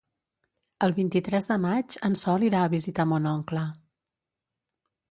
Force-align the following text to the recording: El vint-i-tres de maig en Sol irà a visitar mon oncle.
El 0.87 0.95
vint-i-tres 0.99 1.47
de 1.51 1.57
maig 1.67 1.99
en 2.09 2.17
Sol 2.23 2.47
irà 2.49 2.63
a 2.65 2.73
visitar 2.79 3.07
mon 3.13 3.31
oncle. 3.35 3.69